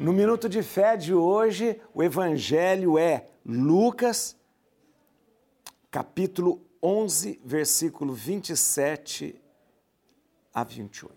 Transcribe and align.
minuto 0.00 0.48
de 0.48 0.62
fé 0.62 0.96
de 0.96 1.12
hoje, 1.12 1.78
o 1.92 2.02
evangelho 2.02 2.96
é 2.96 3.26
Lucas, 3.44 4.34
capítulo 5.90 6.62
11, 6.82 7.38
versículo 7.44 8.14
27 8.14 9.38
a 10.54 10.64
28. 10.64 11.14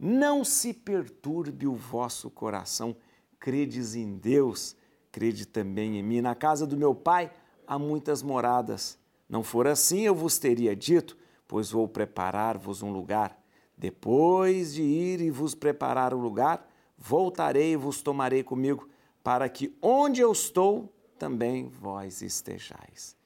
Não 0.00 0.44
se 0.44 0.74
perturbe 0.74 1.68
o 1.68 1.76
vosso 1.76 2.28
coração, 2.28 2.96
credes 3.38 3.94
em 3.94 4.16
Deus, 4.16 4.74
crede 5.12 5.46
também 5.46 5.96
em 5.96 6.02
mim. 6.02 6.20
Na 6.20 6.34
casa 6.34 6.66
do 6.66 6.76
meu 6.76 6.96
pai 6.96 7.30
há 7.64 7.78
muitas 7.78 8.20
moradas. 8.20 8.98
Não 9.28 9.44
for 9.44 9.68
assim, 9.68 10.00
eu 10.00 10.14
vos 10.14 10.38
teria 10.38 10.74
dito, 10.74 11.16
pois 11.46 11.70
vou 11.70 11.86
preparar-vos 11.86 12.82
um 12.82 12.90
lugar. 12.90 13.40
Depois 13.78 14.74
de 14.74 14.82
ir 14.82 15.20
e 15.20 15.30
vos 15.30 15.54
preparar 15.54 16.12
o 16.12 16.18
lugar, 16.18 16.68
voltarei 17.02 17.72
e 17.72 17.76
vos 17.76 18.00
tomarei 18.00 18.44
comigo, 18.44 18.88
para 19.24 19.48
que 19.48 19.76
onde 19.82 20.20
eu 20.20 20.30
estou, 20.30 20.92
também 21.18 21.68
vós 21.68 22.22
estejais. 22.22 23.16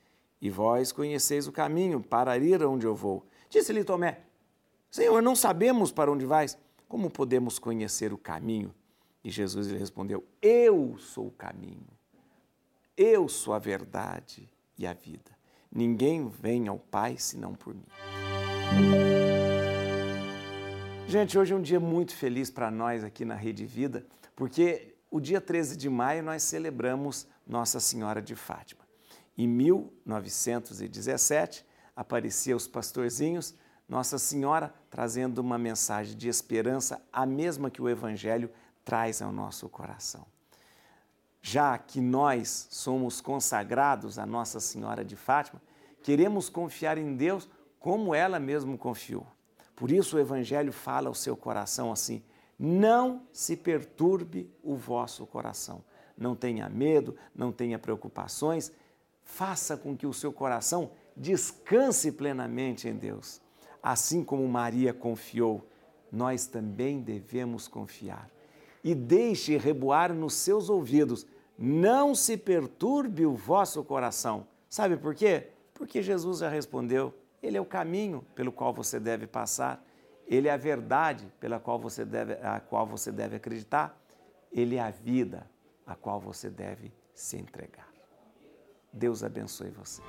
E 0.41 0.49
vós 0.49 0.93
conheceis 0.93 1.47
o 1.47 1.53
caminho 1.53 2.03
para 2.03 2.39
ir 2.39 2.63
onde 2.65 2.87
eu 2.87 2.95
vou. 2.95 3.27
Disse-lhe 3.51 3.85
Tomé: 3.85 4.21
Senhor, 4.91 5.23
não 5.23 5.37
sabemos 5.37 5.93
para 5.93 6.11
onde 6.11 6.25
vais. 6.25 6.59
Como 6.89 7.11
podemos 7.11 7.59
conhecer 7.59 8.13
o 8.13 8.19
caminho? 8.19 8.75
E 9.23 9.31
Jesus 9.31 9.67
lhe 9.67 9.79
respondeu: 9.79 10.25
Eu 10.41 10.97
sou 10.99 11.27
o 11.27 11.33
caminho, 11.33 11.89
eu 12.97 13.29
sou 13.29 13.55
a 13.55 13.59
verdade 13.59 14.49
e 14.79 14.87
a 14.87 14.93
vida. 14.93 15.37
Ninguém 15.71 16.29
vem 16.29 16.69
ao 16.69 16.79
Pai 16.79 17.17
senão 17.19 17.55
por 17.55 17.75
mim. 17.75 19.16
Gente, 21.09 21.39
hoje 21.39 21.53
é 21.53 21.57
um 21.57 21.63
dia 21.63 21.79
muito 21.79 22.17
feliz 22.17 22.51
para 22.51 22.69
nós 22.69 23.05
aqui 23.05 23.25
na 23.25 23.37
Rede 23.37 23.65
Vida, 23.65 24.05
porque 24.35 24.97
o 25.09 25.21
dia 25.21 25.41
13 25.41 25.77
de 25.77 25.89
maio 25.89 26.21
nós 26.21 26.43
celebramos 26.43 27.29
Nossa 27.47 27.79
Senhora 27.79 28.21
de 28.21 28.35
Fátima. 28.35 28.83
Em 29.39 29.47
1917, 29.47 31.65
aparecia 31.95 32.57
os 32.57 32.67
pastorzinhos, 32.67 33.55
Nossa 33.89 34.19
Senhora 34.19 34.75
trazendo 34.91 35.39
uma 35.39 35.57
mensagem 35.57 36.17
de 36.17 36.29
esperança, 36.29 37.01
a 37.13 37.25
mesma 37.25 37.71
que 37.71 37.81
o 37.81 37.89
Evangelho 37.89 38.51
traz 38.85 39.23
ao 39.23 39.31
nosso 39.31 39.69
coração. 39.69 40.27
Já 41.41 41.79
que 41.79 42.01
nós 42.01 42.67
somos 42.69 43.21
consagrados 43.21 44.19
a 44.19 44.27
Nossa 44.27 44.59
Senhora 44.59 45.05
de 45.05 45.15
Fátima, 45.15 45.63
queremos 46.03 46.49
confiar 46.49 46.99
em 46.99 47.15
Deus 47.15 47.49
como 47.79 48.13
ela 48.13 48.41
mesmo 48.41 48.77
confiou. 48.77 49.36
Por 49.77 49.93
isso 49.93 50.17
o 50.17 50.19
Evangelho 50.19 50.73
fala 50.73 51.09
ao 51.09 51.15
seu 51.15 51.37
coração 51.37 51.93
assim: 51.93 52.23
não 52.59 53.23
se 53.31 53.57
perturbe 53.57 54.51
o 54.63 54.75
vosso 54.75 55.27
coração. 55.27 55.85
Não 56.17 56.35
tenha 56.35 56.69
medo, 56.69 57.15
não 57.35 57.53
tenha 57.53 57.79
preocupações. 57.79 58.73
Faça 59.23 59.77
com 59.77 59.95
que 59.95 60.07
o 60.07 60.15
seu 60.15 60.33
coração 60.33 60.91
descanse 61.15 62.11
plenamente 62.11 62.89
em 62.89 62.95
Deus. 62.95 63.41
Assim 63.83 64.25
como 64.25 64.49
Maria 64.49 64.95
confiou, 64.95 65.69
nós 66.11 66.47
também 66.47 67.01
devemos 67.01 67.69
confiar. 67.69 68.31
E 68.83 68.95
deixe 68.95 69.59
reboar 69.59 70.15
nos 70.15 70.33
seus 70.35 70.71
ouvidos: 70.71 71.27
não 71.59 72.15
se 72.15 72.39
perturbe 72.39 73.27
o 73.27 73.35
vosso 73.35 73.85
coração. 73.85 74.47
Sabe 74.71 74.97
por 74.97 75.15
quê? 75.15 75.49
Porque 75.75 76.03
Jesus 76.03 76.39
já 76.39 76.49
respondeu 76.49 77.13
ele 77.47 77.57
é 77.57 77.61
o 77.61 77.65
caminho 77.65 78.27
pelo 78.35 78.51
qual 78.51 78.75
você 78.75 78.99
deve 78.99 79.25
passar, 79.25 79.81
ele 80.27 80.49
é 80.49 80.51
a 80.51 80.57
verdade 80.57 81.33
pela 81.39 81.61
qual 81.61 81.79
você 81.79 82.05
deve, 82.05 82.33
a 82.43 82.59
qual 82.59 82.85
você 82.85 83.13
deve 83.13 83.37
acreditar, 83.37 83.97
ele 84.51 84.75
é 84.75 84.81
a 84.81 84.91
vida 84.91 85.49
a 85.87 85.95
qual 85.95 86.21
você 86.21 86.51
deve 86.51 86.93
se 87.15 87.37
entregar. 87.37 87.89
Deus 88.93 89.23
abençoe 89.23 89.71
você. 89.71 90.03